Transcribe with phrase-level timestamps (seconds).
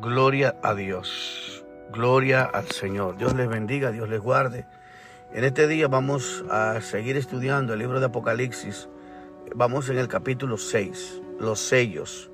[0.00, 1.64] Gloria a Dios.
[1.90, 3.16] Gloria al Señor.
[3.16, 4.64] Dios les bendiga, Dios les guarde.
[5.32, 8.88] En este día vamos a seguir estudiando el libro de Apocalipsis.
[9.56, 12.30] Vamos en el capítulo 6, los sellos.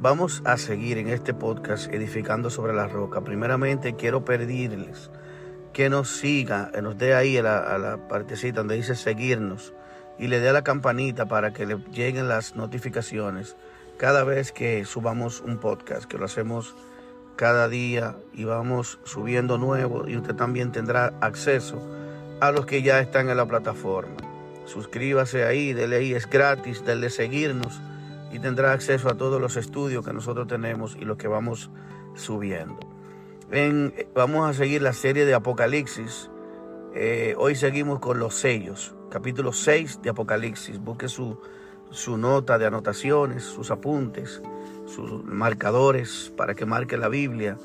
[0.00, 3.22] Vamos a seguir en este podcast edificando sobre la roca.
[3.22, 5.10] Primeramente quiero pedirles
[5.72, 9.72] que nos siga, que nos dé ahí a la, a la partecita donde dice seguirnos
[10.18, 13.56] y le dé a la campanita para que le lleguen las notificaciones
[14.02, 16.74] cada vez que subamos un podcast, que lo hacemos
[17.36, 21.80] cada día y vamos subiendo nuevo y usted también tendrá acceso
[22.40, 24.16] a los que ya están en la plataforma.
[24.64, 27.80] Suscríbase ahí, dele ahí, es gratis, dele seguirnos
[28.32, 31.70] y tendrá acceso a todos los estudios que nosotros tenemos y los que vamos
[32.16, 32.80] subiendo.
[33.52, 36.28] En, vamos a seguir la serie de Apocalipsis.
[36.92, 40.80] Eh, hoy seguimos con los sellos, capítulo 6 de Apocalipsis.
[40.80, 41.38] Busque su
[41.92, 44.42] su nota de anotaciones, sus apuntes,
[44.86, 47.58] sus marcadores para que marque la Biblia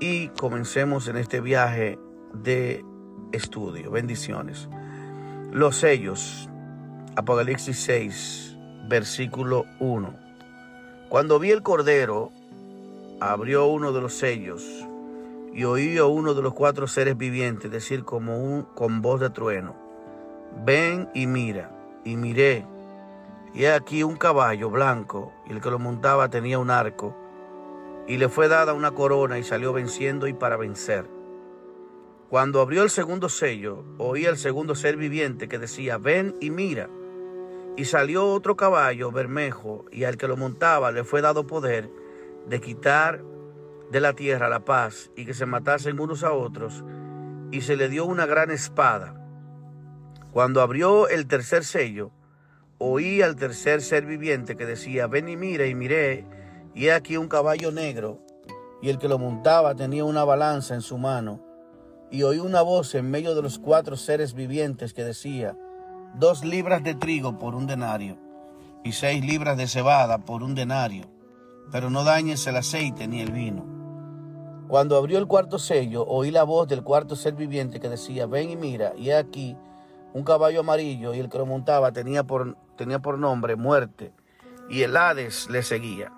[0.00, 1.98] y comencemos en este viaje
[2.32, 2.84] de
[3.32, 3.90] estudio.
[3.90, 4.68] Bendiciones.
[5.52, 6.48] Los sellos.
[7.16, 8.56] Apocalipsis 6,
[8.88, 10.14] versículo 1.
[11.08, 12.32] Cuando vi el Cordero,
[13.20, 14.64] abrió uno de los sellos
[15.52, 19.30] y oí a uno de los cuatro seres vivientes decir como un, con voz de
[19.30, 19.76] trueno,
[20.64, 21.70] ven y mira.
[22.04, 22.66] Y miré
[23.54, 27.16] y aquí un caballo blanco, y el que lo montaba tenía un arco,
[28.08, 31.08] y le fue dada una corona y salió venciendo y para vencer.
[32.28, 36.90] Cuando abrió el segundo sello, oí el segundo ser viviente que decía, ven y mira.
[37.76, 41.88] Y salió otro caballo bermejo, y al que lo montaba le fue dado poder
[42.48, 43.22] de quitar
[43.90, 46.84] de la tierra la paz y que se matasen unos a otros,
[47.52, 49.14] y se le dio una gran espada.
[50.32, 52.10] Cuando abrió el tercer sello,
[52.86, 56.26] oí al tercer ser viviente que decía, ven y mira, y miré,
[56.74, 58.20] y he aquí un caballo negro,
[58.82, 61.40] y el que lo montaba tenía una balanza en su mano,
[62.10, 65.56] y oí una voz en medio de los cuatro seres vivientes que decía,
[66.16, 68.18] dos libras de trigo por un denario,
[68.84, 71.06] y seis libras de cebada por un denario,
[71.72, 73.64] pero no dañes el aceite ni el vino.
[74.68, 78.50] Cuando abrió el cuarto sello, oí la voz del cuarto ser viviente que decía, ven
[78.50, 79.56] y mira, y he aquí
[80.14, 84.12] un caballo amarillo y el que lo montaba tenía por, tenía por nombre muerte
[84.70, 86.12] y el Hades le seguía.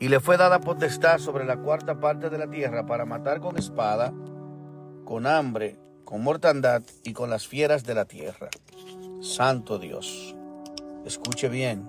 [0.00, 3.56] Y le fue dada potestad sobre la cuarta parte de la tierra para matar con
[3.56, 4.12] espada,
[5.04, 8.48] con hambre, con mortandad y con las fieras de la tierra.
[9.20, 10.36] Santo Dios.
[11.04, 11.88] Escuche bien.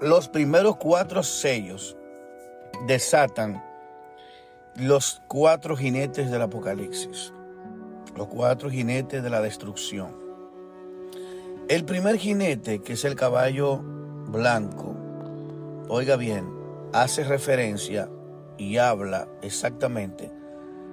[0.00, 1.96] Los primeros cuatro sellos
[2.86, 3.62] desatan
[4.76, 7.32] los cuatro jinetes del Apocalipsis,
[8.16, 10.16] los cuatro jinetes de la destrucción.
[11.68, 14.96] El primer jinete, que es el caballo blanco,
[15.88, 16.48] oiga bien,
[16.92, 18.08] hace referencia
[18.56, 20.32] y habla exactamente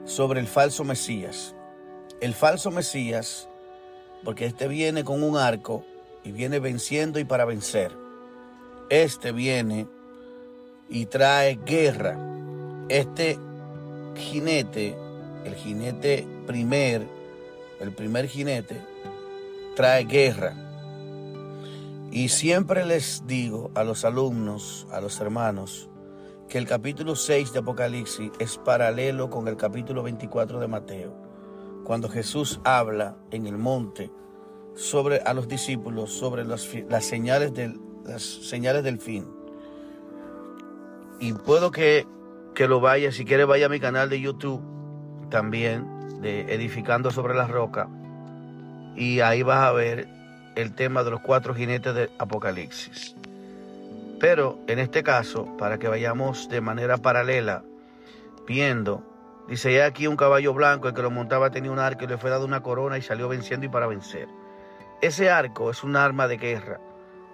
[0.06, 1.56] sobre el falso Mesías.
[2.20, 3.48] El falso Mesías,
[4.26, 5.86] porque este viene con un arco
[6.24, 7.94] y viene venciendo y para vencer.
[8.90, 9.88] Este viene
[10.90, 12.18] y trae guerra.
[12.90, 13.40] Este
[14.20, 14.96] jinete,
[15.46, 17.08] el jinete primer,
[17.80, 18.82] el primer jinete,
[19.76, 20.54] trae guerra.
[22.12, 25.90] Y siempre les digo a los alumnos, a los hermanos,
[26.48, 31.14] que el capítulo 6 de Apocalipsis es paralelo con el capítulo 24 de Mateo,
[31.84, 34.12] cuando Jesús habla en el monte
[34.76, 39.28] sobre a los discípulos sobre las, las señales del, las señales del fin.
[41.20, 42.08] Y puedo que
[42.54, 44.62] que lo vaya, si quiere vaya a mi canal de YouTube
[45.30, 47.88] también, de Edificando sobre la Roca,
[48.96, 50.08] y ahí vas a ver
[50.56, 53.16] el tema de los cuatro jinetes de Apocalipsis.
[54.20, 57.64] Pero en este caso, para que vayamos de manera paralela,
[58.46, 59.04] viendo,
[59.48, 62.18] dice, ya aquí un caballo blanco, el que lo montaba tenía un arco y le
[62.18, 64.28] fue dado una corona y salió venciendo y para vencer.
[65.02, 66.82] Ese arco es un arma de guerra,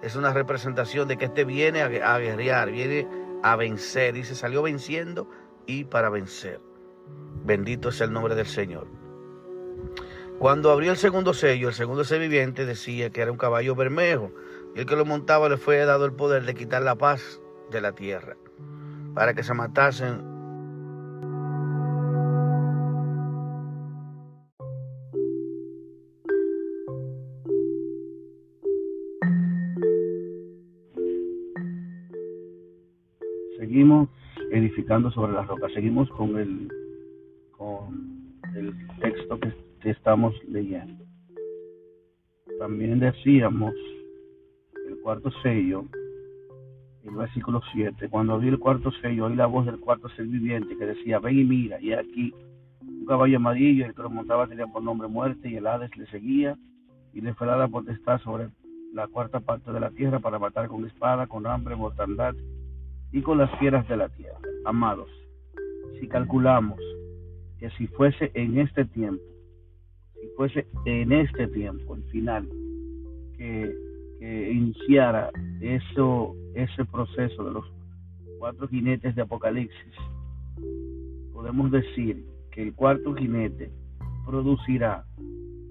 [0.02, 3.08] es una representación de que este viene a, a guerrear, viene
[3.52, 4.16] a vencer.
[4.16, 5.28] y se salió venciendo
[5.66, 6.60] y para vencer.
[7.44, 8.88] Bendito es el nombre del Señor.
[10.38, 14.32] Cuando abrió el segundo sello, el segundo ser viviente decía que era un caballo bermejo.
[14.74, 17.40] Y el que lo montaba le fue dado el poder de quitar la paz
[17.70, 18.36] de la tierra.
[19.14, 20.35] Para que se matasen
[35.10, 36.68] sobre la roca, seguimos con el,
[37.56, 39.52] con el texto que,
[39.84, 41.04] estamos leyendo.
[42.58, 43.72] También decíamos,
[44.88, 45.84] el cuarto sello,
[47.04, 50.76] el versículo 7, cuando abrí el cuarto sello, oí la voz del cuarto ser viviente
[50.76, 52.34] que decía, ven y mira, y aquí
[52.80, 56.06] un caballo amarillo, el que lo montaba tenía por nombre muerte, y el Hades le
[56.06, 56.58] seguía,
[57.14, 58.48] y le fue dada potestad sobre
[58.92, 62.34] la cuarta parte de la tierra para matar con espada, con hambre, mortandad
[63.12, 64.40] y con las fieras de la tierra.
[64.66, 65.08] Amados,
[66.00, 66.80] si calculamos
[67.60, 69.22] que si fuese en este tiempo,
[70.20, 72.48] si fuese en este tiempo, el final,
[73.38, 73.72] que,
[74.18, 75.30] que iniciara
[75.60, 77.64] eso, ese proceso de los
[78.40, 79.94] cuatro jinetes de Apocalipsis,
[81.32, 83.70] podemos decir que el cuarto jinete
[84.26, 85.04] producirá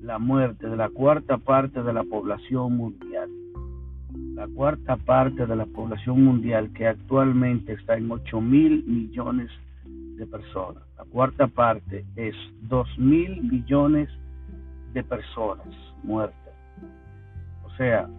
[0.02, 3.30] la muerte de la cuarta parte de la población mundial.
[4.36, 9.50] La cuarta parte de la población mundial que actualmente está en 8 mil millones
[9.86, 10.84] de personas.
[10.98, 14.10] La cuarta parte es 2 mil millones
[14.94, 15.68] de personas
[16.04, 16.54] muertas.
[17.64, 18.10] O sea,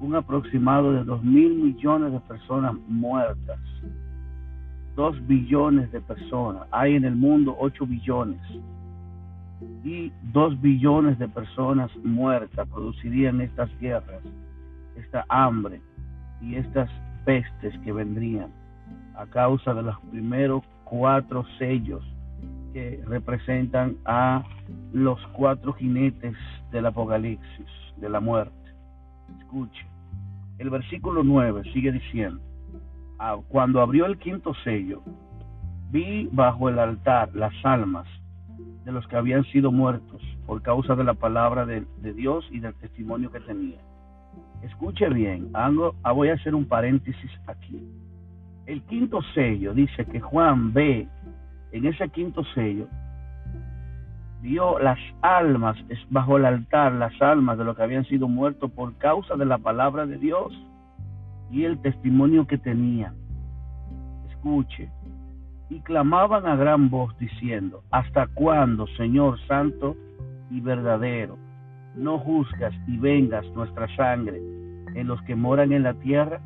[0.00, 3.60] un aproximado de 2 mil millones de personas muertas.
[4.96, 6.66] 2 billones de personas.
[6.70, 8.40] Hay en el mundo 8 billones.
[9.84, 14.22] Y 2 billones de personas muertas producirían estas guerras,
[14.98, 15.80] esta hambre
[16.40, 16.90] y estas
[17.24, 18.50] pestes que vendrían
[19.16, 22.04] a causa de los primeros cuatro sellos
[22.72, 24.44] que representan a
[24.92, 26.36] los cuatro jinetes
[26.70, 27.66] del Apocalipsis,
[27.96, 28.54] de la muerte.
[29.38, 29.86] Escuche,
[30.58, 32.40] el versículo 9 sigue diciendo,
[33.18, 35.02] ah, cuando abrió el quinto sello,
[35.90, 38.06] vi bajo el altar las almas
[38.84, 41.84] de los que habían sido muertos por causa de la palabra de,
[42.14, 43.87] Dios y del testimonio que tenían.
[44.62, 47.80] Escuche bien, ah, voy a hacer un paréntesis aquí.
[48.66, 51.08] El quinto sello dice que Juan ve
[51.72, 52.86] en ese quinto sello,
[54.42, 55.76] vio las almas
[56.10, 59.58] bajo el altar, las almas de los que habían sido muertos por causa de la
[59.58, 60.52] palabra de Dios
[61.50, 63.14] y el testimonio que tenían.
[64.30, 64.90] Escuche,
[65.70, 69.96] y clamaban a gran voz diciendo, ¿hasta cuándo, Señor Santo
[70.50, 71.36] y verdadero,
[71.98, 74.40] no juzgas y vengas nuestra sangre
[74.94, 76.40] en los que moran en la tierra?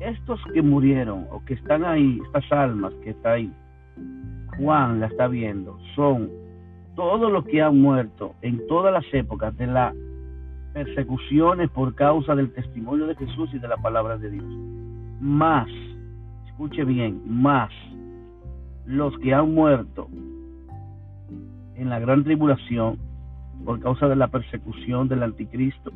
[0.00, 3.52] estos que murieron o que están ahí, estas almas que está ahí,
[4.58, 6.30] Juan la está viendo, son
[6.94, 9.94] todos los que han muerto en todas las épocas de las
[10.72, 14.44] persecuciones por causa del testimonio de Jesús y de la palabra de Dios.
[15.20, 15.68] Más,
[16.46, 17.70] escuche bien, más
[18.84, 20.08] los que han muerto
[21.74, 22.98] en la gran tribulación
[23.66, 25.90] por causa de la persecución del anticristo,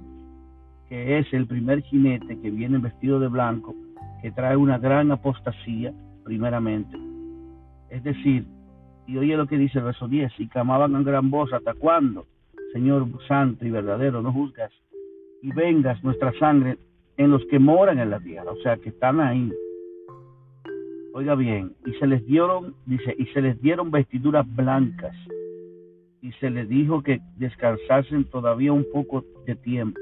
[0.88, 3.76] que es el primer jinete que viene vestido de blanco
[4.20, 5.94] que trae una gran apostasía,
[6.24, 6.98] primeramente.
[7.88, 8.44] Es decir,
[9.06, 12.26] y oye lo que dice el verso 10, y clamaban en gran voz, ¿hasta cuándo,
[12.72, 14.72] Señor santo y verdadero, no juzgas
[15.40, 16.76] y vengas nuestra sangre
[17.16, 18.50] en los que moran en la tierra?
[18.50, 19.50] O sea, que están ahí.
[21.14, 25.16] Oiga bien, y se les dieron, dice, y se les dieron vestiduras blancas,
[26.22, 30.00] y se les dijo que descansasen todavía un poco de tiempo,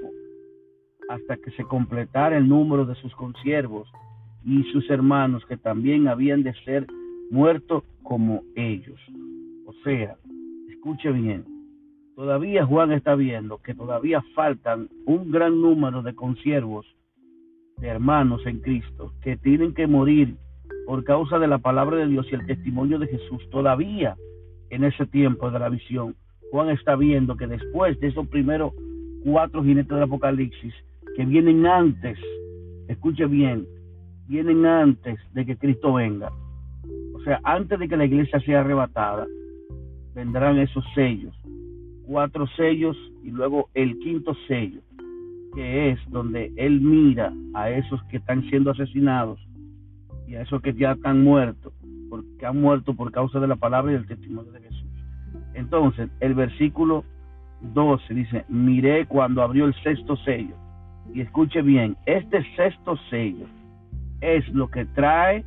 [1.09, 3.89] hasta que se completara el número de sus consiervos
[4.45, 6.87] y sus hermanos que también habían de ser
[7.31, 9.01] muertos como ellos.
[9.67, 10.17] O sea,
[10.71, 11.45] escuche bien,
[12.17, 16.87] todavía Juan está viendo que todavía faltan un gran número de consiervos,
[17.79, 20.37] de hermanos en Cristo, que tienen que morir
[20.87, 23.49] por causa de la palabra de Dios y el testimonio de Jesús.
[23.51, 24.17] Todavía
[24.71, 26.15] en ese tiempo de la visión,
[26.51, 28.73] Juan está viendo que después de esos primeros
[29.25, 30.75] cuatro jinetes del Apocalipsis,
[31.17, 32.19] que vienen antes,
[32.89, 33.67] escuche bien,
[34.29, 36.31] vienen antes de que Cristo venga.
[37.15, 39.27] O sea, antes de que la iglesia sea arrebatada,
[40.15, 41.35] vendrán esos sellos.
[42.07, 44.81] Cuatro sellos y luego el quinto sello,
[45.55, 49.41] que es donde Él mira a esos que están siendo asesinados
[50.27, 51.73] y a esos que ya están muertos,
[52.09, 54.89] porque han muerto por causa de la palabra y del testimonio de Jesús.
[55.55, 57.05] Entonces, el versículo
[57.61, 60.55] 12 dice, miré cuando abrió el sexto sello.
[61.13, 63.47] Y escuche bien, este sexto sello
[64.21, 65.45] es lo que trae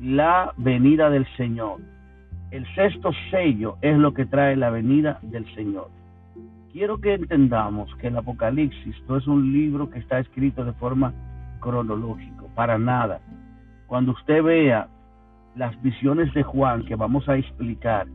[0.00, 1.80] la venida del Señor.
[2.50, 5.88] El sexto sello es lo que trae la venida del Señor.
[6.72, 11.12] Quiero que entendamos que el Apocalipsis no es un libro que está escrito de forma
[11.60, 13.20] cronológica, para nada.
[13.86, 14.88] Cuando usted vea
[15.56, 18.06] las visiones de Juan que vamos a explicar,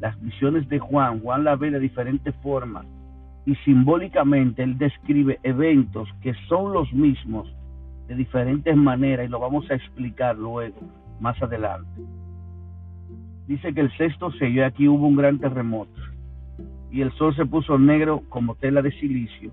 [0.00, 2.86] las visiones de Juan, Juan la ve de diferentes formas
[3.46, 7.52] y simbólicamente él describe eventos que son los mismos
[8.06, 10.76] de diferentes maneras y lo vamos a explicar luego,
[11.20, 12.02] más adelante.
[13.46, 16.00] Dice que el sexto sello, aquí hubo un gran terremoto
[16.90, 19.52] y el sol se puso negro como tela de silicio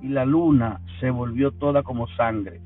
[0.00, 2.60] y la luna se volvió toda como sangre,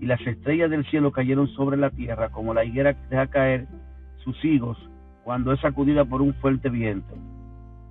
[0.00, 3.66] y las estrellas del cielo cayeron sobre la tierra como la higuera deja caer
[4.24, 4.78] sus higos
[5.24, 7.14] cuando es sacudida por un fuerte viento.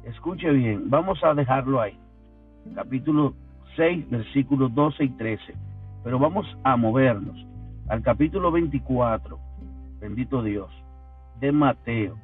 [0.03, 1.97] Escuche bien, vamos a dejarlo ahí.
[2.73, 3.35] Capítulo
[3.75, 5.53] 6, versículos 12 y 13.
[6.03, 7.45] Pero vamos a movernos
[7.87, 9.39] al capítulo 24,
[9.99, 10.69] bendito Dios,
[11.39, 12.17] de Mateo.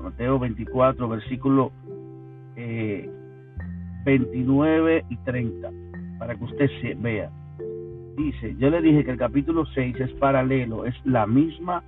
[0.00, 1.72] Mateo 24, versículo
[4.04, 5.70] 29 eh, y 30,
[6.18, 7.30] para que usted se vea.
[8.22, 11.82] Dice, yo le dije que el capítulo 6 es paralelo, es la misma,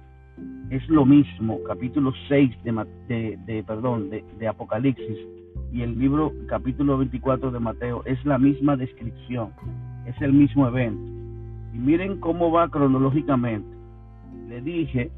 [0.70, 5.18] es lo mismo, capítulo 6 de, perdón, de Apocalipsis
[5.70, 9.50] y el libro capítulo 24 de Mateo es la misma descripción,
[10.06, 11.02] es el mismo evento.
[11.74, 13.68] Y miren cómo va cronológicamente.
[14.48, 15.10] Le dije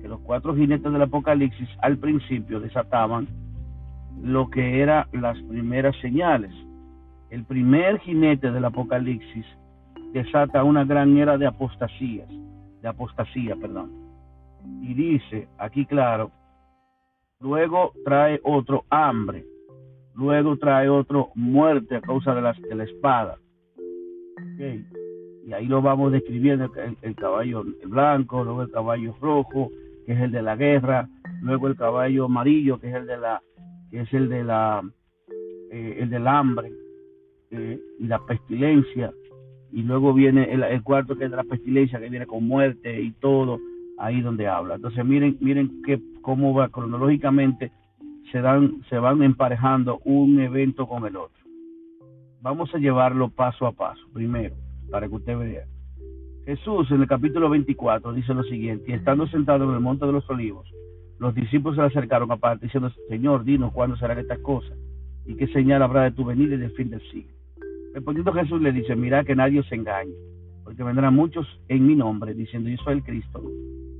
[0.00, 3.28] que los cuatro jinetes del Apocalipsis al principio desataban
[4.22, 6.54] lo que eran las primeras señales.
[7.28, 9.44] El primer jinete del Apocalipsis
[10.12, 12.28] desata una gran era de apostasías,
[12.82, 13.90] de apostasía, perdón.
[14.82, 16.30] Y dice, aquí claro,
[17.40, 19.44] luego trae otro hambre,
[20.14, 23.38] luego trae otro muerte a causa de, las, de la espada.
[25.46, 29.70] Y ahí lo vamos describiendo, el, el caballo blanco, luego el caballo rojo,
[30.04, 31.08] que es el de la guerra,
[31.42, 33.42] luego el caballo amarillo, que es el de la
[33.90, 34.82] que es el de la
[35.70, 36.72] eh, el del hambre
[37.50, 39.12] eh, y la pestilencia
[39.72, 43.12] y luego viene el, cuarto que es de la pestilencia que viene con muerte y
[43.12, 43.58] todo
[43.98, 44.76] ahí donde habla.
[44.76, 47.72] Entonces miren miren que cómo va cronológicamente
[48.32, 51.38] se dan se van emparejando un evento con el otro.
[52.40, 54.54] Vamos a llevarlo paso a paso primero
[54.90, 55.64] para que usted vea.
[56.46, 60.12] Jesús en el capítulo 24 dice lo siguiente y estando sentado en el monte de
[60.12, 60.66] los olivos
[61.18, 64.76] los discípulos se le acercaron aparte diciendo, Señor, dinos cuándo serán estas cosas
[65.26, 67.37] y qué señal habrá de tu venida y del fin del siglo.
[67.98, 70.12] Respondiendo Jesús le dice, mira que nadie os engañe,
[70.62, 73.42] porque vendrán muchos en mi nombre diciendo, yo soy el Cristo,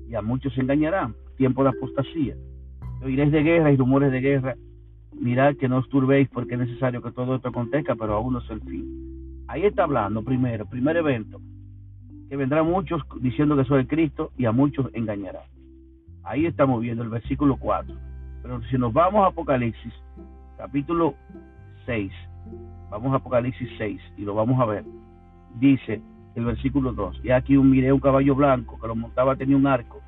[0.09, 2.37] y a muchos se engañarán, tiempo de apostasía.
[3.03, 4.55] Oiréis de guerra y rumores de guerra,
[5.21, 8.39] mirad que no os turbéis porque es necesario que todo esto acontezca, pero aún no
[8.39, 9.43] es el fin.
[9.49, 11.41] Ahí está hablando primero, primer evento,
[12.29, 15.43] que vendrán muchos diciendo que soy el Cristo y a muchos engañarán.
[16.23, 17.97] Ahí estamos viendo el versículo 4.
[18.43, 19.93] Pero si nos vamos a Apocalipsis,
[20.57, 21.17] capítulo
[21.85, 22.13] 6,
[22.91, 24.85] vamos a Apocalipsis 6 y lo vamos a ver.
[25.59, 26.01] Dice
[26.35, 29.67] el versículo 2, y aquí un, miré un caballo blanco que lo montaba, tenía un
[29.67, 30.01] arco,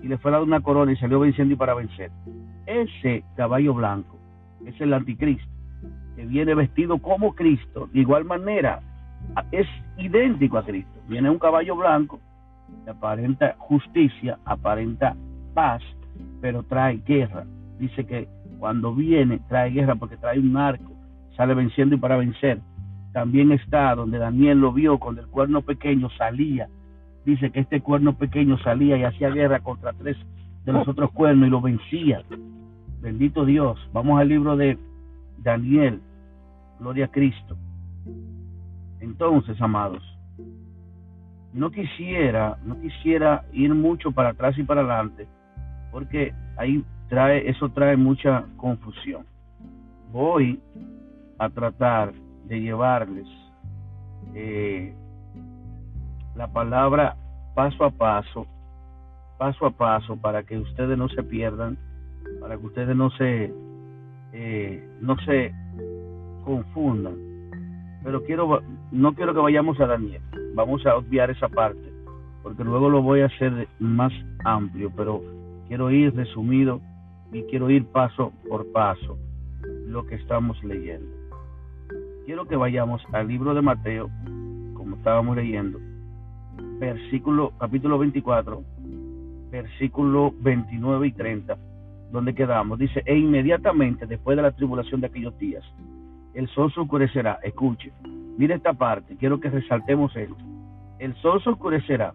[0.00, 2.10] y le fue dado una corona y salió venciendo y para vencer.
[2.66, 4.16] Ese caballo blanco
[4.64, 5.50] es el anticristo,
[6.16, 8.80] que viene vestido como Cristo, de igual manera,
[9.52, 9.66] es
[9.98, 11.00] idéntico a Cristo.
[11.08, 12.18] Viene un caballo blanco,
[12.86, 15.14] aparenta justicia, aparenta
[15.52, 15.82] paz,
[16.40, 17.44] pero trae guerra.
[17.78, 20.93] Dice que cuando viene trae guerra porque trae un arco,
[21.36, 22.60] sale venciendo y para vencer.
[23.12, 26.68] También está donde Daniel lo vio cuando el cuerno pequeño salía.
[27.24, 30.16] Dice que este cuerno pequeño salía y hacía guerra contra tres
[30.64, 32.22] de los otros cuernos y lo vencía.
[33.00, 33.78] Bendito Dios.
[33.92, 34.78] Vamos al libro de
[35.38, 36.00] Daniel.
[36.80, 37.56] Gloria a Cristo.
[39.00, 40.02] Entonces, amados,
[41.52, 45.28] no quisiera, no quisiera ir mucho para atrás y para adelante,
[45.92, 49.24] porque ahí trae, eso trae mucha confusión.
[50.10, 50.58] Voy
[51.38, 52.12] a tratar
[52.46, 53.26] de llevarles
[54.34, 54.94] eh,
[56.34, 57.16] la palabra
[57.54, 58.46] paso a paso,
[59.38, 61.78] paso a paso, para que ustedes no se pierdan,
[62.40, 63.52] para que ustedes no se,
[64.32, 65.54] eh, no se
[66.44, 67.14] confundan.
[68.02, 68.60] Pero quiero,
[68.90, 70.22] no quiero que vayamos a Daniel,
[70.54, 71.92] vamos a obviar esa parte,
[72.42, 74.12] porque luego lo voy a hacer más
[74.44, 75.22] amplio, pero
[75.68, 76.80] quiero ir resumido
[77.32, 79.16] y quiero ir paso por paso
[79.86, 81.13] lo que estamos leyendo.
[82.24, 84.08] Quiero que vayamos al libro de Mateo,
[84.72, 85.78] como estábamos leyendo,
[86.78, 88.62] versículo, capítulo 24,
[89.50, 91.58] versículo 29 y 30,
[92.12, 92.78] donde quedamos.
[92.78, 95.62] Dice, e inmediatamente después de la tribulación de aquellos días,
[96.32, 97.40] el sol se oscurecerá.
[97.42, 97.92] Escuche,
[98.38, 100.36] mire esta parte, quiero que resaltemos esto.
[100.98, 102.14] El sol se oscurecerá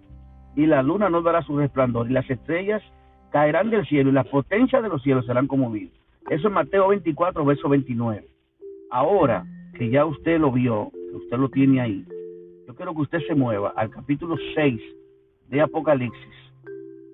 [0.56, 2.82] y la luna no dará su resplandor y las estrellas
[3.30, 5.94] caerán del cielo y las potencias de los cielos serán conmovidas.
[6.32, 8.26] Eso es Mateo 24, verso 29.
[8.90, 9.46] Ahora
[9.80, 12.06] que ya usted lo vio, que usted lo tiene ahí,
[12.68, 14.82] yo quiero que usted se mueva al capítulo 6
[15.48, 16.36] de Apocalipsis.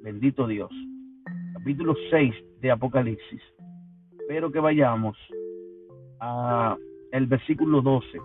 [0.02, 0.72] Bendito Dios.
[1.54, 3.42] Capítulo 6 de Apocalipsis.
[4.20, 5.16] Espero que vayamos
[6.20, 6.76] a
[7.12, 8.20] el versículo 12.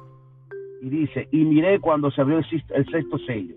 [0.81, 3.57] Y dice, y miré cuando se abrió el sexto sello.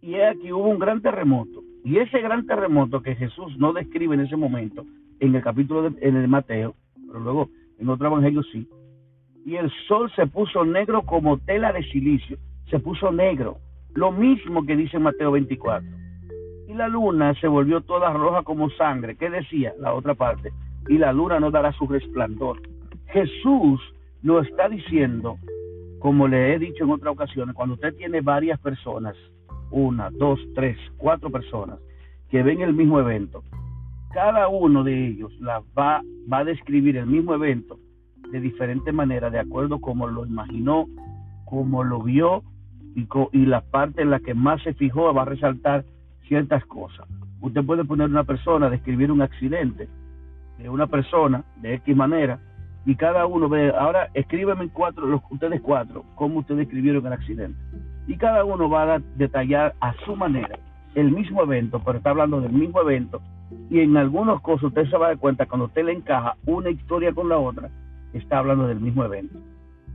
[0.00, 4.14] Y he aquí hubo un gran terremoto y ese gran terremoto que Jesús no describe
[4.14, 4.86] en ese momento,
[5.18, 6.76] en el capítulo de, en el Mateo,
[7.08, 8.68] pero luego en otro evangelio sí,
[9.44, 12.38] y el sol se puso negro como tela de silicio,
[12.70, 13.58] se puso negro,
[13.94, 15.86] lo mismo que dice Mateo 24.
[16.66, 20.50] Y la luna se volvió toda roja como sangre, ¿qué decía la otra parte?
[20.88, 22.60] Y la luna no dará su resplandor.
[23.08, 23.80] Jesús
[24.22, 25.36] lo está diciendo,
[25.98, 29.14] como le he dicho en otras ocasiones, cuando usted tiene varias personas,
[29.70, 31.78] una, dos, tres, cuatro personas,
[32.30, 33.42] que ven el mismo evento,
[34.12, 37.78] cada uno de ellos la va, va a describir el mismo evento
[38.30, 40.86] de diferente manera, de acuerdo como lo imaginó,
[41.44, 42.42] como lo vio
[42.94, 45.84] y, y la parte en la que más se fijó va a resaltar
[46.28, 47.06] ciertas cosas.
[47.40, 49.88] Usted puede poner una persona, describir un accidente
[50.58, 52.38] de una persona de X manera
[52.86, 57.58] y cada uno ve, ahora escríbeme cuatro, los, ustedes cuatro, cómo ustedes escribieron el accidente.
[58.06, 60.58] Y cada uno va a detallar a su manera
[60.94, 63.20] el mismo evento, pero está hablando del mismo evento.
[63.70, 66.70] Y en algunos cosas usted se va a dar cuenta cuando usted le encaja una
[66.70, 67.70] historia con la otra,
[68.14, 69.38] está hablando del mismo evento.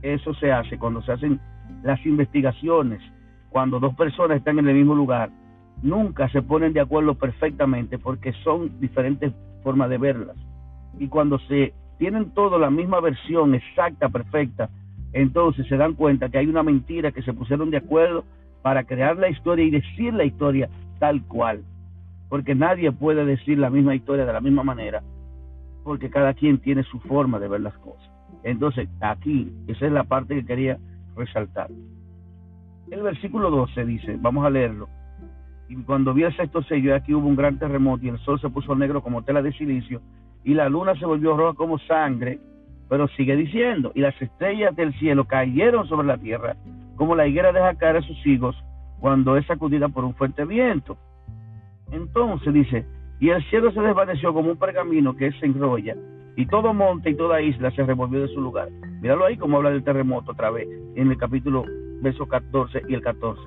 [0.02, 1.40] Eso se hace cuando se hacen
[1.82, 3.00] las investigaciones,
[3.50, 5.30] cuando dos personas están en el mismo lugar,
[5.82, 10.36] nunca se ponen de acuerdo perfectamente porque son diferentes formas de verlas.
[10.98, 14.70] Y cuando se tienen todo la misma versión exacta, perfecta,
[15.12, 18.24] entonces se dan cuenta que hay una mentira que se pusieron de acuerdo
[18.62, 21.62] para crear la historia y decir la historia tal cual.
[22.28, 25.02] Porque nadie puede decir la misma historia de la misma manera,
[25.82, 28.09] porque cada quien tiene su forma de ver las cosas.
[28.42, 30.78] Entonces, aquí, esa es la parte que quería
[31.16, 31.70] resaltar.
[32.90, 34.88] El versículo 12 dice, vamos a leerlo.
[35.68, 38.50] Y cuando vi el sexto sello, aquí hubo un gran terremoto y el sol se
[38.50, 40.00] puso negro como tela de silicio
[40.42, 42.40] y la luna se volvió roja como sangre.
[42.88, 46.56] Pero sigue diciendo, y las estrellas del cielo cayeron sobre la tierra
[47.00, 48.54] como la higuera deja caer a sus higos
[48.98, 50.98] cuando es sacudida por un fuerte viento.
[51.90, 52.84] Entonces dice,
[53.20, 55.96] y el cielo se desvaneció como un pergamino que se enrolla
[56.36, 58.68] y todo monte y toda isla se revolvió de su lugar.
[59.00, 61.64] Míralo ahí como habla del terremoto otra vez, en el capítulo
[62.02, 63.40] verso 14 y el 14.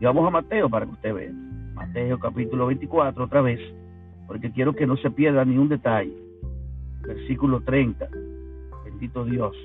[0.00, 1.32] Y vamos a Mateo para que usted vea.
[1.74, 3.60] Mateo capítulo 24 otra vez,
[4.26, 6.14] porque quiero que no se pierda ni un detalle.
[7.06, 8.08] Versículo 30.
[8.84, 9.56] Bendito Dios.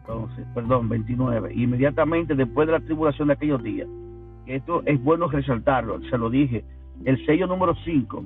[0.00, 1.54] Entonces, perdón, 29.
[1.54, 3.88] Inmediatamente después de la tribulación de aquellos días,
[4.46, 6.64] esto es bueno resaltarlo, se lo dije,
[7.04, 8.24] el sello número 5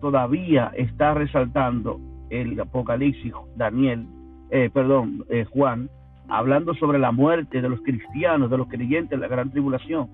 [0.00, 1.98] todavía está resaltando
[2.30, 4.06] el Apocalipsis, Daniel,
[4.50, 5.88] eh, perdón, eh, Juan,
[6.28, 10.08] hablando sobre la muerte de los cristianos, de los creyentes en la gran tribulación,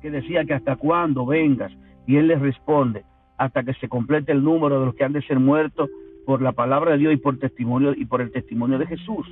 [0.00, 1.72] que decía que hasta cuándo vengas,
[2.06, 3.04] y él les responde,
[3.36, 5.90] hasta que se complete el número de los que han de ser muertos
[6.26, 9.26] por la palabra de Dios y por testimonio y por el testimonio de Jesús.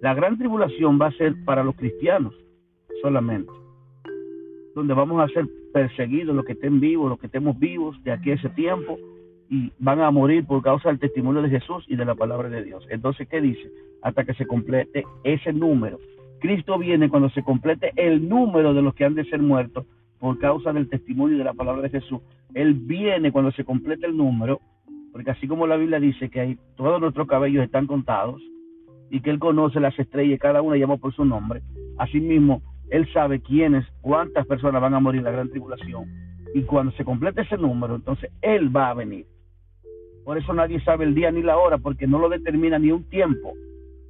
[0.00, 2.34] La gran tribulación va a ser para los cristianos
[3.02, 3.50] solamente,
[4.74, 8.30] donde vamos a ser perseguidos los que estén vivos, los que estemos vivos de aquí
[8.30, 8.98] a ese tiempo,
[9.48, 12.64] y van a morir por causa del testimonio de Jesús y de la palabra de
[12.64, 12.86] Dios.
[12.90, 13.70] Entonces, ¿qué dice?
[14.02, 15.98] Hasta que se complete ese número.
[16.40, 19.86] Cristo viene cuando se complete el número de los que han de ser muertos
[20.18, 22.20] por causa del testimonio de la palabra de Jesús.
[22.54, 24.60] Él viene cuando se complete el número,
[25.12, 28.42] porque así como la Biblia dice que hay, todos nuestros cabellos están contados
[29.10, 31.62] y que Él conoce las estrellas, cada una llama por su nombre,
[31.98, 36.04] asimismo, Él sabe quiénes, cuántas personas van a morir en la gran tribulación.
[36.54, 39.26] Y cuando se complete ese número, entonces Él va a venir.
[40.26, 43.04] Por eso nadie sabe el día ni la hora, porque no lo determina ni un
[43.04, 43.52] tiempo.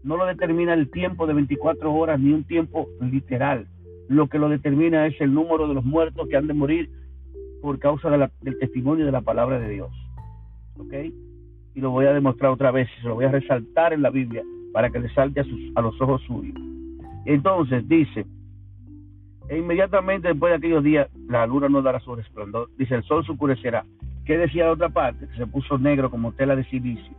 [0.02, 3.66] No lo determina el tiempo de 24 horas, ni un tiempo literal.
[4.09, 6.88] Lo que lo determina es el número de los muertos que han de morir
[7.61, 8.09] por causa
[8.40, 9.90] del testimonio de la palabra de Dios.
[10.79, 10.94] ¿Ok?
[11.74, 14.09] Y lo voy a demostrar otra vez, y se lo voy a resaltar en la
[14.09, 15.42] Biblia para que le salte
[15.74, 16.57] a, los ojos suyos.
[17.26, 18.24] Entonces dice,
[19.48, 22.68] e inmediatamente después de aquellos días, la luna no dará su resplandor.
[22.76, 23.85] Dice, el sol se oscurecerá
[24.26, 25.28] ¿Qué decía la otra parte?
[25.28, 27.14] Que se puso negro como tela de silicio.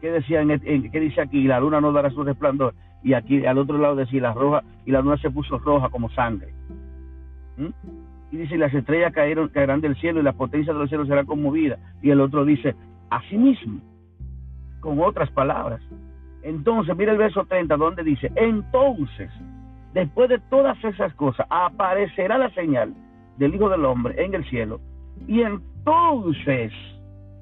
[0.00, 1.44] ¿Qué decía en, qué dice aquí?
[1.44, 2.74] La luna no dará su resplandor.
[3.02, 6.10] Y aquí al otro lado decía la roja y la luna se puso roja como
[6.10, 6.52] sangre.
[7.56, 7.70] ¿Mm?
[8.32, 11.78] Y dice, las estrellas caerán del cielo y la potencia de los cielos será conmovida.
[12.02, 12.74] Y el otro dice,
[13.08, 13.80] así mismo,
[14.80, 15.80] con otras palabras.
[16.42, 19.30] Entonces, mira el verso 30, donde dice, entonces,
[19.96, 22.92] después de todas esas cosas, aparecerá la señal
[23.38, 24.78] del Hijo del Hombre en el cielo.
[25.26, 26.70] Y entonces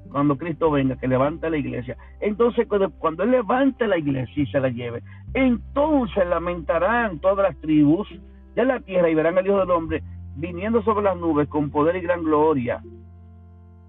[0.09, 2.65] cuando Cristo venga, que levanta la iglesia, entonces
[2.99, 8.07] cuando, Él levante la iglesia y se la lleve, entonces lamentarán todas las tribus
[8.55, 10.03] de la tierra y verán al Hijo del Hombre
[10.37, 12.81] viniendo sobre las nubes con poder y gran gloria.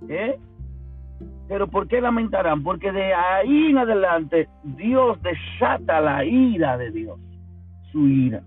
[0.09, 0.37] ¿Eh?
[1.47, 2.65] Pero ¿por qué lamentarán?
[2.65, 7.21] Porque de ahí en adelante Dios desata la ira de Dios,
[7.93, 8.43] su ira,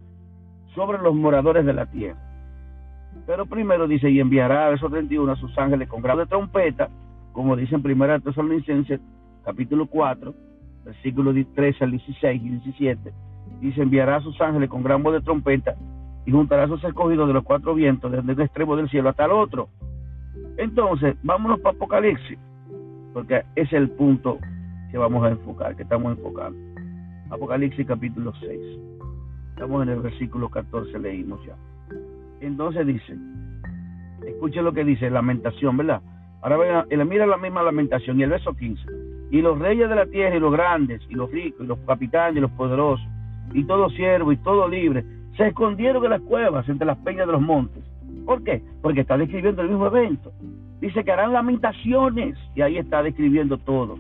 [0.80, 2.18] sobre los moradores de la tierra.
[3.28, 6.88] Pero primero dice, y enviará a esos 31 a sus ángeles con grado de trompeta,
[7.34, 9.02] como dice en primera Tesalonicenses,
[9.44, 10.34] capítulo 4,
[10.86, 13.13] versículos 13 al 16 y 17,
[13.62, 15.76] y se enviará a sus ángeles con gran voz de trompeta
[16.26, 19.26] y juntará a sus escogidos de los cuatro vientos, desde un extremo del cielo hasta
[19.26, 19.68] el otro.
[20.56, 22.39] Entonces, vámonos para Apocalipsis,
[23.12, 24.38] porque es el punto
[24.92, 26.58] que vamos a enfocar, que estamos enfocando.
[27.32, 28.60] Apocalipsis capítulo 6.
[29.60, 31.54] Estamos en el versículo 14, leímos ya.
[32.39, 33.13] Entonces dice,
[34.26, 36.02] escuchen lo que dice, lamentación, ¿verdad?
[36.41, 38.82] Ahora mira la misma lamentación y el verso 15.
[39.32, 42.38] Y los reyes de la tierra y los grandes y los ricos y los capitanes
[42.38, 43.06] y los poderosos
[43.54, 45.04] y todo siervo y todo libre
[45.36, 47.84] se escondieron en las cuevas entre las peñas de los montes.
[48.26, 48.63] ¿Por qué?
[48.82, 50.32] Porque está describiendo el mismo evento.
[50.80, 54.00] Dice que harán lamentaciones y ahí está describiendo todos.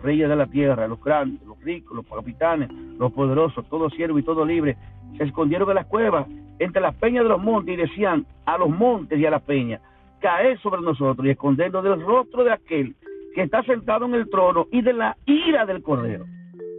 [0.00, 4.18] Los reyes de la tierra, los grandes, los ricos, los capitanes, los poderosos, todo siervo
[4.18, 4.76] y todo libre,
[5.16, 6.26] se escondieron en las cuevas
[6.58, 9.80] entre las peñas de los montes y decían a los montes y a las peñas,
[10.20, 12.94] caer sobre nosotros y escondernos del rostro de aquel
[13.34, 16.24] que está sentado en el trono y de la ira del cordero.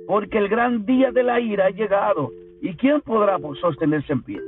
[0.08, 2.32] Porque el gran día de la ira ha llegado
[2.62, 4.40] ¿Y quién podrá sostenerse en pie?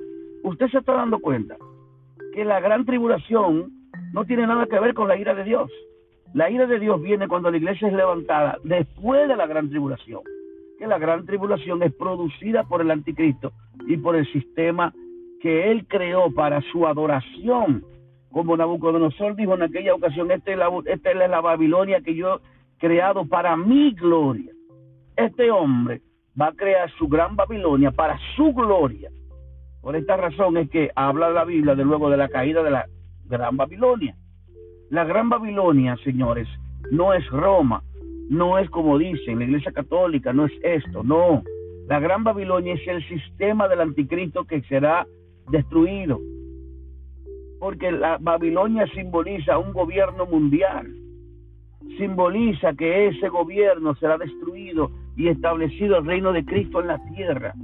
[0.43, 1.57] Usted se está dando cuenta
[2.33, 3.71] que la gran tribulación
[4.13, 5.71] no tiene nada que ver con la ira de Dios.
[6.33, 10.21] La ira de Dios viene cuando la iglesia es levantada después de la gran tribulación.
[10.79, 13.51] Que la gran tribulación es producida por el anticristo
[13.87, 14.91] y por el sistema
[15.41, 17.83] que él creó para su adoración.
[18.31, 22.39] Como Nabucodonosor dijo en aquella ocasión, esta es la, es la Babilonia que yo he
[22.79, 24.51] creado para mi gloria.
[25.15, 26.01] Este hombre
[26.39, 29.11] va a crear su gran Babilonia para su gloria.
[29.81, 32.87] Por esta razón es que habla la Biblia de luego de la caída de la
[33.25, 34.15] gran Babilonia.
[34.93, 36.47] La gran Babilonia, señores,
[36.91, 37.81] no es Roma,
[38.29, 41.41] no es como dicen la Iglesia Católica, no es esto, no.
[41.87, 45.07] La gran Babilonia es el sistema del anticristo que será
[45.49, 46.19] destruido.
[47.59, 50.93] Porque la Babilonia simboliza un gobierno mundial.
[51.97, 57.55] Simboliza que ese gobierno será destruido y establecido el reino de Cristo en la tierra.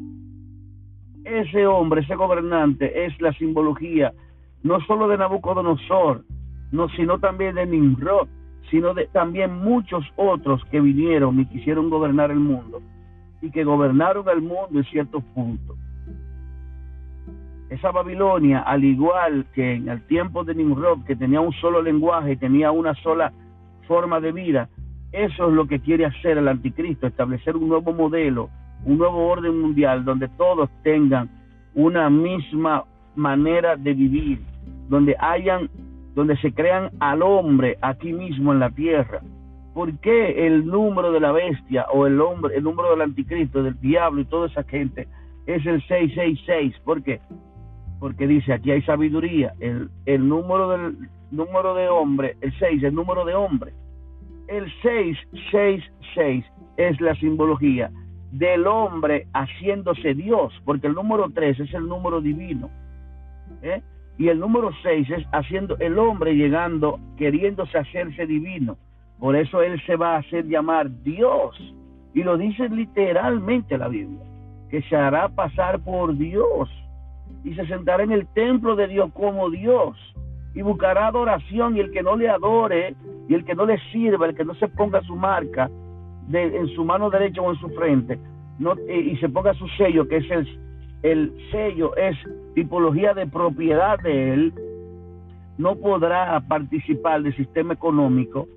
[1.26, 4.16] Ese hombre, ese gobernante, es la simbología
[4.64, 6.24] no solo de Nabucodonosor,
[6.72, 8.28] no, sino también de Nimrod,
[8.70, 12.82] sino de también muchos otros que vinieron y quisieron gobernar el mundo
[13.42, 15.78] y que gobernaron el mundo en ciertos puntos.
[17.70, 22.36] Esa Babilonia, al igual que en el tiempo de Nimrod, que tenía un solo lenguaje,
[22.36, 23.32] tenía una sola
[23.88, 24.70] forma de vida,
[25.12, 28.50] eso es lo que quiere hacer el anticristo, establecer un nuevo modelo,
[28.86, 31.30] un nuevo orden mundial donde todos tengan
[31.74, 34.40] una misma manera de vivir,
[34.88, 35.70] donde hayan,
[36.16, 39.22] donde se crean al hombre aquí mismo en la tierra.
[39.74, 43.80] ¿Por qué el número de la bestia o el hombre, el número del anticristo, del
[43.80, 45.08] diablo y toda esa gente
[45.46, 46.76] es el 666?
[46.84, 47.22] ¿Por qué?
[48.00, 50.98] Porque dice aquí hay sabiduría, el, el número del
[51.32, 53.74] número de hombre, el 6, el número de hombre
[54.50, 56.46] el 666
[56.78, 57.92] es la simbología
[58.32, 62.70] del hombre haciéndose Dios, porque el número 3 es el número divino.
[63.62, 63.82] ¿eh?
[64.20, 68.78] Y el número 6 es haciendo el hombre llegando, queriéndose hacerse divino.
[69.18, 71.56] Por eso él se va a hacer llamar Dios.
[72.14, 74.22] Y lo dice literalmente la Biblia,
[74.70, 76.70] que se hará pasar por Dios
[77.44, 79.98] y se sentará en el templo de Dios como Dios
[80.54, 82.96] y buscará adoración y el que no le adore
[83.28, 85.70] y el que no le sirva, el que no se ponga su marca
[86.32, 88.20] en su mano derecha o en su frente
[88.60, 90.46] no, y, se ponga su sello, que es el,
[91.04, 92.18] el sello, es
[92.56, 94.54] tipología de propiedad de él,
[95.58, 98.48] no podrá participar del sistema económico,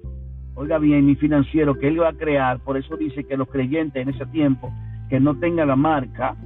[0.55, 2.61] oiga bien, ni financiero que él va a crear.
[2.61, 4.73] Por eso dice que los creyentes en ese tiempo
[5.09, 6.37] que no tengan la marca,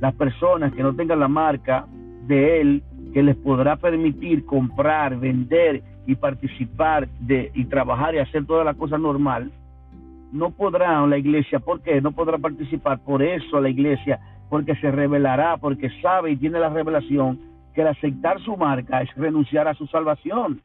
[0.00, 1.86] las personas que no tengan la marca
[2.26, 8.46] de él, que les podrá permitir comprar, vender y participar de y trabajar y hacer
[8.46, 9.50] toda la cosa normal,
[10.32, 12.00] no podrá la iglesia, ¿por qué?
[12.00, 14.20] No podrá participar, por eso la iglesia,
[14.54, 17.40] porque se revelará, porque sabe y tiene la revelación
[17.74, 20.62] que el aceptar su marca es renunciar a su salvación,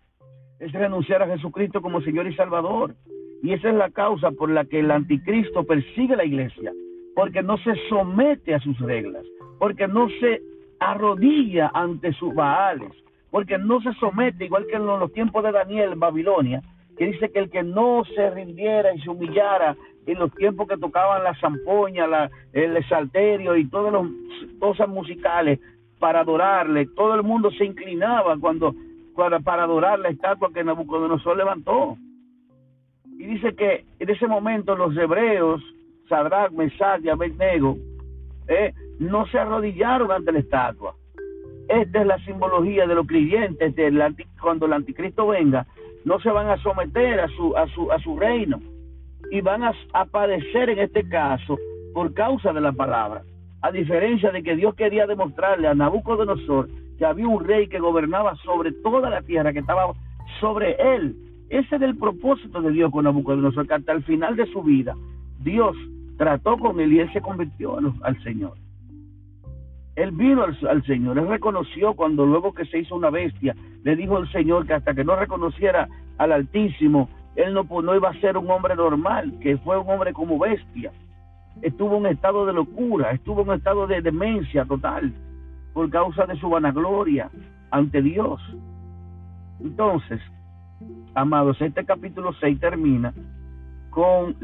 [0.60, 2.93] es renunciar a Jesucristo como Señor y Salvador.
[3.41, 6.71] Y esa es la causa por la que el anticristo persigue a la iglesia,
[7.15, 9.25] porque no se somete a sus reglas,
[9.58, 10.39] porque no se
[10.80, 12.91] arrodilla ante sus baales,
[13.32, 16.62] porque no se somete, igual que en los tiempos de Daniel en Babilonia,
[16.95, 19.75] que dice que el que no se rindiera y se humillara
[20.12, 24.04] en los tiempos que tocaban la zampoña, la, el salterio y todas las
[24.60, 25.60] cosas musicales
[26.00, 28.74] para adorarle, todo el mundo se inclinaba cuando
[29.15, 31.98] para, adorar la estatua que Nabucodonosor levantó.
[33.06, 35.62] Y dice que en ese momento los hebreos,
[36.08, 37.78] Sadrach, Mesach y Abednego,
[38.48, 40.95] eh, no se arrodillaron ante la estatua.
[41.67, 43.76] Esta es la simbología de los creyentes
[44.41, 45.67] cuando el anticristo venga,
[46.06, 48.60] no se van a someter a su, a su, a su reino
[49.31, 51.57] y van a, aparecer en este caso
[51.93, 53.23] por causa de la palabra.
[53.61, 58.35] A diferencia de que Dios quería demostrarle a Nabucodonosor que había un rey que gobernaba
[58.37, 59.93] sobre toda la tierra, que estaba
[60.39, 61.15] sobre él.
[61.49, 64.95] Ese era el propósito de Dios con Nabucodonosor, que hasta el final de su vida
[65.39, 65.75] Dios
[66.17, 68.53] trató con él y él se convirtió al Señor.
[69.99, 74.15] Él vino al, Señor, él reconoció cuando luego que se hizo una bestia, le dijo
[74.15, 78.37] al Señor que hasta que no reconociera al Altísimo, él no, no iba a ser
[78.37, 80.91] un hombre normal, que fue un hombre como bestia.
[81.61, 85.13] Estuvo en estado de locura, estuvo en estado de demencia total
[85.73, 87.29] por causa de su vanagloria
[87.71, 88.41] ante Dios.
[89.59, 90.21] Entonces,
[91.13, 93.13] amados, este capítulo 6 termina
[93.89, 94.35] con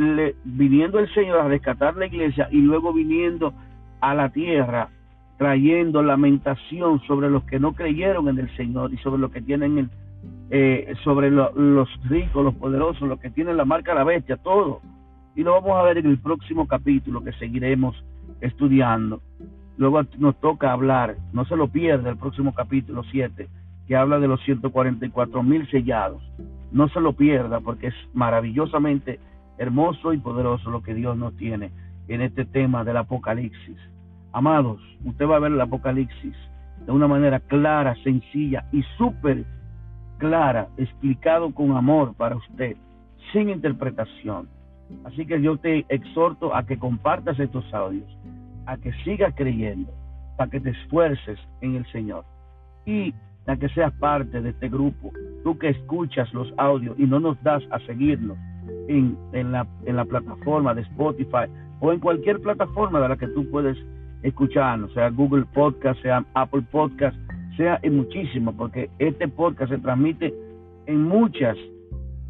[0.43, 3.53] viniendo el Señor a rescatar la iglesia y luego viniendo
[4.01, 4.89] a la tierra
[5.37, 9.77] trayendo lamentación sobre los que no creyeron en el Señor y sobre los que tienen
[9.77, 9.89] el,
[10.49, 14.81] eh, sobre los ricos, los poderosos, los que tienen la marca de la bestia, todo.
[15.35, 17.95] Y lo vamos a ver en el próximo capítulo que seguiremos
[18.41, 19.21] estudiando.
[19.77, 23.49] Luego nos toca hablar, no se lo pierda el próximo capítulo 7,
[23.87, 26.21] que habla de los 144 mil sellados.
[26.71, 29.19] No se lo pierda porque es maravillosamente
[29.57, 31.71] hermoso y poderoso lo que Dios nos tiene
[32.07, 33.77] en este tema del Apocalipsis.
[34.31, 36.35] Amados, usted va a ver el Apocalipsis
[36.85, 39.45] de una manera clara, sencilla y súper
[40.25, 42.75] clara, explicado con amor para usted,
[43.31, 44.47] sin interpretación.
[45.03, 48.07] Así que yo te exhorto a que compartas estos audios,
[48.65, 49.91] a que sigas creyendo,
[50.35, 52.25] para que te esfuerces en el Señor
[52.85, 53.13] y
[53.45, 55.11] a que seas parte de este grupo.
[55.43, 58.37] Tú que escuchas los audios y no nos das a seguirnos
[58.87, 59.15] en,
[59.51, 61.45] la, plataforma de Spotify
[61.79, 63.77] o en cualquier plataforma de la que tú puedes
[64.23, 67.15] escuchando, sea Google Podcast, sea Apple Podcast,
[67.55, 70.33] sea en muchísimas, porque este podcast se transmite
[70.85, 71.57] en muchas,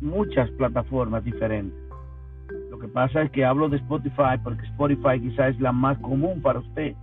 [0.01, 1.77] muchas plataformas diferentes.
[2.69, 6.41] Lo que pasa es que hablo de Spotify porque Spotify quizás es la más común
[6.41, 6.95] para usted,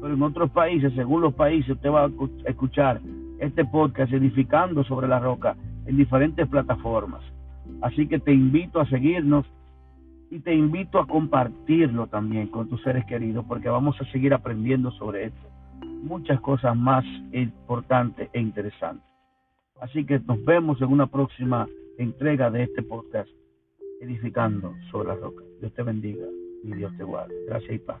[0.00, 2.10] pero en otros países, según los países, usted va a
[2.46, 3.00] escuchar
[3.38, 5.56] este podcast edificando sobre la roca
[5.86, 7.22] en diferentes plataformas.
[7.82, 9.46] Así que te invito a seguirnos
[10.30, 14.90] y te invito a compartirlo también con tus seres queridos porque vamos a seguir aprendiendo
[14.92, 15.59] sobre esto.
[16.02, 19.06] Muchas cosas más importantes e interesantes.
[19.80, 23.30] Así que nos vemos en una próxima entrega de este podcast,
[24.00, 25.44] Edificando sobre la roca.
[25.60, 26.24] Dios te bendiga
[26.64, 27.34] y Dios te guarde.
[27.46, 28.00] Gracias y paz.